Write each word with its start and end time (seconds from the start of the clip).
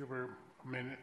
Give 0.00 0.08
her 0.08 0.30
a 0.64 0.66
minute. 0.66 0.98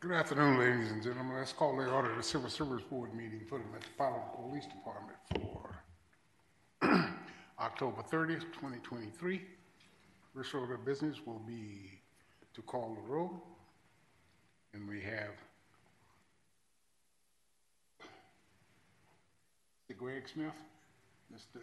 Good 0.00 0.12
afternoon, 0.12 0.58
ladies 0.58 0.90
and 0.92 1.02
gentlemen. 1.02 1.36
Let's 1.36 1.52
call 1.52 1.76
the 1.76 1.84
order 1.90 2.10
of 2.12 2.16
the 2.16 2.22
Civil 2.22 2.48
Service 2.48 2.82
Board 2.84 3.14
meeting 3.14 3.42
for 3.46 3.58
the 3.58 3.64
Metropolitan 3.70 4.22
Police 4.34 4.64
Department 4.64 5.18
for 5.34 5.84
October 7.60 8.02
30th, 8.10 8.50
2023. 8.54 9.42
First 10.34 10.54
order 10.54 10.76
of 10.76 10.86
business 10.86 11.18
will 11.26 11.42
be 11.46 12.00
to 12.54 12.62
call 12.62 12.94
the 12.94 13.12
roll. 13.12 13.42
And 14.72 14.88
we 14.88 15.02
have 15.02 15.34
Mr. 19.90 19.98
Greg 19.98 20.26
Smith, 20.32 20.54
Mr. 21.30 21.60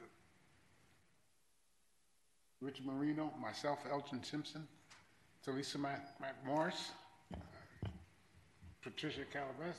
Rich 2.62 2.82
Marino, 2.86 3.34
myself, 3.42 3.80
Elgin 3.92 4.24
Simpson, 4.24 4.68
Talisa 5.44 5.78
Mac- 5.78 6.22
McMorris, 6.22 6.92
Patricia 8.82 9.22
Calabas. 9.32 9.78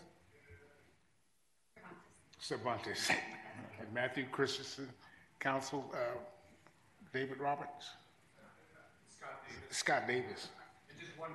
Cervantes. 2.40 3.10
And 3.80 3.92
Matthew 3.92 4.26
Christensen, 4.30 4.88
Counsel, 5.40 5.84
uh, 5.92 5.96
David 7.12 7.38
Roberts. 7.38 7.90
Scott 9.08 9.42
Davis. 9.48 9.76
Scott 9.76 10.06
Davis. 10.06 10.48
And 10.90 11.00
just 11.00 11.18
one 11.18 11.30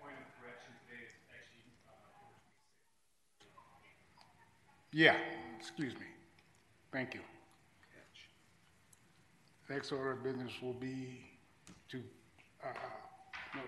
point 0.00 0.14
of 0.16 0.40
correction 0.40 0.72
today, 0.88 1.02
it's 1.04 1.14
actually, 1.30 1.68
uh, 1.86 1.92
Yeah, 4.92 5.16
excuse 5.58 5.92
me. 5.94 6.06
Thank 6.92 7.12
you. 7.14 7.20
Next 9.68 9.90
order 9.92 10.12
of 10.12 10.22
business 10.22 10.52
will 10.62 10.72
be 10.74 11.26
to, 11.88 12.00
uh, 12.64 12.68
no, 13.56 13.60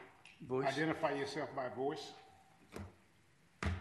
Voice? 0.46 0.68
identify 0.68 1.10
yourself 1.12 1.52
by 1.56 1.68
voice. 1.70 2.12
Scott 3.60 3.72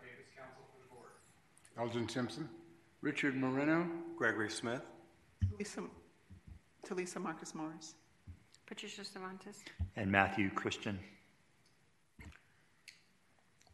Davis, 0.00 0.32
counsel 0.34 0.64
for 0.72 0.78
the 0.80 0.88
board. 0.88 1.12
Elgin 1.78 2.08
Simpson. 2.08 2.48
Richard 3.02 3.36
Moreno? 3.36 3.86
Gregory 4.16 4.50
Smith. 4.50 4.80
Lisa, 5.58 5.82
Talisa 6.86 7.20
Marcus 7.20 7.54
Morris. 7.54 7.94
Patricia 8.66 9.04
Cervantes. 9.04 9.62
And 9.96 10.10
Matthew 10.10 10.50
Christian. 10.50 10.98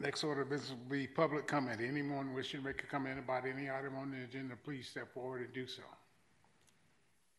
Next 0.00 0.24
order 0.24 0.42
of 0.42 0.50
business 0.50 0.70
will 0.70 0.90
be 0.90 1.06
public 1.06 1.46
comment. 1.46 1.80
Anyone 1.80 2.34
wishing 2.34 2.60
to 2.60 2.66
make 2.66 2.82
a 2.82 2.86
comment 2.86 3.20
about 3.20 3.46
any 3.46 3.70
item 3.70 3.94
on 3.96 4.10
the 4.10 4.24
agenda, 4.24 4.56
please 4.64 4.88
step 4.88 5.14
forward 5.14 5.42
and 5.42 5.52
do 5.52 5.66
so. 5.66 5.82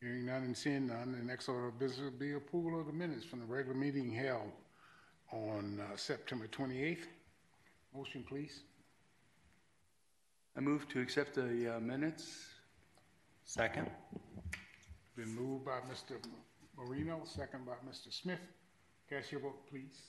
Hearing 0.01 0.25
none 0.25 0.43
and 0.43 0.55
seeing 0.55 0.87
none, 0.87 1.11
the 1.11 1.23
next 1.23 1.49
order 1.49 1.67
of 1.67 1.77
business 1.77 2.09
will 2.09 2.17
be 2.17 2.33
approval 2.33 2.79
of 2.79 2.87
the 2.87 2.93
minutes 2.93 3.25
from 3.25 3.39
the 3.39 3.45
regular 3.45 3.77
meeting 3.77 4.11
held 4.11 4.51
on 5.31 5.81
uh, 5.81 5.97
September 5.97 6.47
28th. 6.47 7.05
Motion, 7.93 8.23
please. 8.23 8.61
I 10.55 10.59
move 10.59 10.87
to 10.89 11.01
accept 11.01 11.35
the 11.35 11.77
uh, 11.77 11.79
minutes. 11.79 12.45
Second. 13.43 13.89
Been 15.15 15.35
moved 15.35 15.65
by 15.65 15.79
Mr. 15.91 16.17
Marino, 16.77 17.21
second 17.25 17.65
by 17.65 17.73
Mr. 17.89 18.13
Smith. 18.13 18.39
Cast 19.09 19.31
your 19.31 19.41
vote, 19.41 19.67
please. 19.69 19.99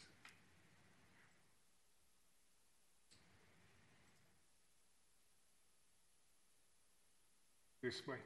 This 7.83 8.07
way. 8.07 8.17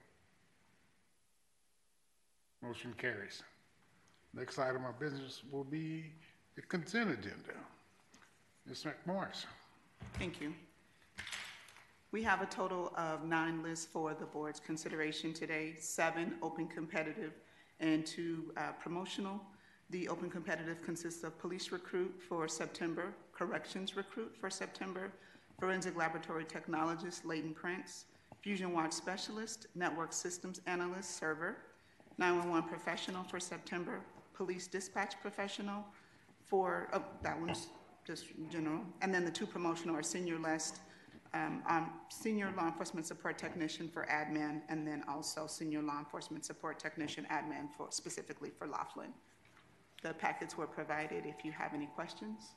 Motion 2.62 2.94
carries. 2.98 3.42
Next 4.34 4.58
item 4.58 4.84
of 4.84 4.98
business 5.00 5.42
will 5.50 5.64
be 5.64 6.12
the 6.54 6.62
consent 6.62 7.10
agenda. 7.10 7.54
Ms. 8.66 8.84
McMorris. 8.84 9.46
Thank 10.18 10.40
you. 10.40 10.52
We 12.10 12.22
have 12.22 12.40
a 12.40 12.46
total 12.46 12.90
of 12.96 13.24
nine 13.24 13.62
lists 13.62 13.84
for 13.84 14.14
the 14.14 14.24
board's 14.24 14.60
consideration 14.60 15.34
today, 15.34 15.74
seven 15.78 16.36
open 16.40 16.66
competitive 16.66 17.32
and 17.80 18.06
two 18.06 18.50
uh, 18.56 18.72
promotional. 18.80 19.38
The 19.90 20.08
open 20.08 20.30
competitive 20.30 20.82
consists 20.82 21.22
of 21.22 21.38
police 21.38 21.70
recruit 21.70 22.18
for 22.26 22.48
September, 22.48 23.12
corrections 23.34 23.94
recruit 23.94 24.34
for 24.40 24.48
September, 24.48 25.12
forensic 25.60 25.98
laboratory 25.98 26.46
technologist 26.46 27.26
latent 27.26 27.56
prints, 27.56 28.06
fusion 28.40 28.72
watch 28.72 28.92
specialist, 28.92 29.66
network 29.74 30.14
systems 30.14 30.62
analyst 30.66 31.18
server, 31.18 31.58
911 32.16 32.70
professional 32.70 33.22
for 33.24 33.38
September, 33.38 34.00
police 34.32 34.66
dispatch 34.66 35.20
professional 35.20 35.84
for, 36.46 36.88
oh, 36.94 37.04
that 37.22 37.38
one's 37.38 37.66
just 38.06 38.28
general. 38.50 38.80
And 39.02 39.12
then 39.12 39.26
the 39.26 39.30
two 39.30 39.46
promotional 39.46 39.94
are 39.94 40.02
senior 40.02 40.38
list, 40.38 40.80
um, 41.34 41.62
um, 41.68 41.90
senior 42.08 42.52
law 42.56 42.66
enforcement 42.66 43.06
support 43.06 43.38
technician 43.38 43.88
for 43.88 44.06
admin, 44.06 44.62
and 44.68 44.86
then 44.86 45.04
also 45.08 45.46
senior 45.46 45.82
law 45.82 45.98
enforcement 45.98 46.44
support 46.44 46.78
technician 46.78 47.26
admin 47.30 47.68
for, 47.76 47.88
specifically 47.90 48.50
for 48.50 48.66
Laughlin. 48.66 49.12
The 50.02 50.14
packets 50.14 50.56
were 50.56 50.66
provided 50.66 51.26
if 51.26 51.44
you 51.44 51.52
have 51.52 51.74
any 51.74 51.86
questions. 51.86 52.54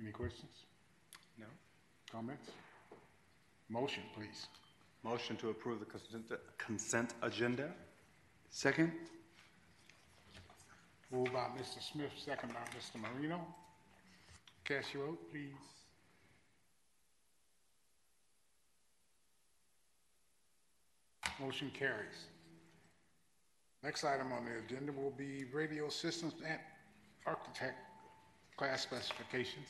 Any 0.00 0.12
questions? 0.12 0.52
No. 1.38 1.46
Comments? 2.10 2.50
Motion, 3.68 4.02
please. 4.14 4.46
Motion 5.02 5.36
to 5.36 5.50
approve 5.50 5.80
the 5.80 5.86
consent, 5.86 6.30
consent 6.58 7.14
agenda. 7.22 7.72
Second? 8.50 8.92
Moved 11.10 11.32
by 11.32 11.48
Mr. 11.58 11.80
Smith, 11.80 12.10
second 12.16 12.50
by 12.52 12.60
Mr. 12.76 13.00
Marino. 13.00 13.40
Cast 14.64 14.92
your 14.92 15.06
vote, 15.06 15.30
please. 15.30 15.75
Motion 21.40 21.70
carries. 21.78 22.26
Next 23.82 24.04
item 24.04 24.32
on 24.32 24.44
the 24.44 24.58
agenda 24.58 24.92
will 24.92 25.10
be 25.10 25.44
radio 25.52 25.88
systems 25.88 26.34
and 26.46 26.58
architect 27.26 27.78
class 28.56 28.82
specifications. 28.82 29.68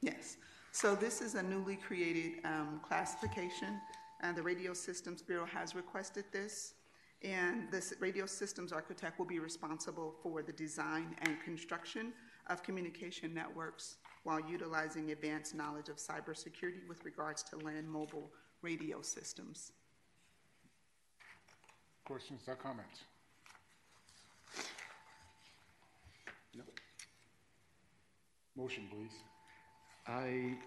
Yes. 0.00 0.36
So 0.72 0.94
this 0.94 1.20
is 1.20 1.34
a 1.34 1.42
newly 1.42 1.76
created 1.76 2.44
um, 2.44 2.80
classification. 2.82 3.80
and 4.22 4.36
the 4.36 4.42
Radio 4.42 4.72
Systems 4.72 5.20
Bureau 5.20 5.46
has 5.46 5.74
requested 5.74 6.24
this. 6.32 6.74
And 7.22 7.70
this 7.70 7.92
radio 8.00 8.26
systems 8.26 8.72
architect 8.72 9.18
will 9.18 9.26
be 9.26 9.38
responsible 9.38 10.14
for 10.22 10.42
the 10.42 10.52
design 10.52 11.14
and 11.22 11.40
construction 11.44 12.12
of 12.48 12.62
communication 12.62 13.32
networks 13.32 13.96
while 14.24 14.40
utilizing 14.40 15.12
advanced 15.12 15.54
knowledge 15.54 15.88
of 15.88 15.96
cybersecurity 15.96 16.86
with 16.88 17.04
regards 17.04 17.42
to 17.44 17.56
land 17.58 17.88
mobile 17.88 18.32
radio 18.62 19.02
systems. 19.02 19.72
Questions 22.12 22.42
or 22.46 22.56
comments? 22.56 23.04
No. 26.54 26.62
Motion, 28.54 28.86
please. 28.90 29.14
I 30.06 30.58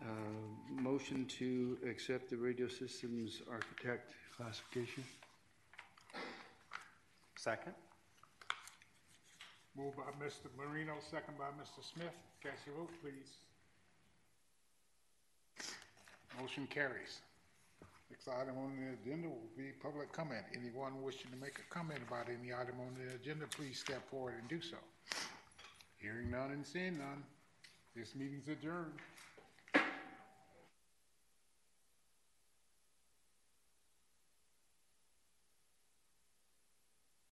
uh, 0.00 0.80
motion 0.80 1.26
to 1.40 1.78
accept 1.90 2.30
the 2.30 2.36
radio 2.36 2.68
systems 2.68 3.42
architect 3.50 4.12
classification. 4.36 5.02
Second. 7.34 7.74
Moved 9.76 9.96
by 9.96 10.24
Mr. 10.24 10.46
Marino, 10.56 10.92
second 11.10 11.36
by 11.36 11.50
Mr. 11.60 11.82
Smith. 11.92 12.14
Cast 12.40 12.64
your 12.66 12.76
vote, 12.76 12.90
please. 13.02 13.32
Motion 16.40 16.68
carries. 16.68 17.18
Next 18.14 18.28
item 18.28 18.54
on 18.58 18.70
the 18.78 18.92
agenda 18.94 19.26
will 19.26 19.50
be 19.56 19.72
public 19.82 20.12
comment. 20.12 20.44
Anyone 20.54 21.02
wishing 21.02 21.32
to 21.32 21.36
make 21.36 21.58
a 21.58 21.74
comment 21.74 21.98
about 22.06 22.28
any 22.28 22.54
item 22.54 22.76
on 22.78 22.94
the 22.94 23.12
agenda, 23.12 23.44
please 23.48 23.80
step 23.80 24.08
forward 24.08 24.34
and 24.38 24.48
do 24.48 24.60
so. 24.60 24.76
Hearing 25.98 26.30
none 26.30 26.52
and 26.52 26.64
seeing 26.64 26.96
none, 26.96 27.24
this 27.96 28.14
meeting's 28.14 28.46
adjourned. 28.46 28.92